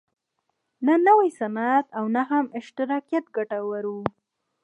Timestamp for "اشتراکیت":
2.59-3.25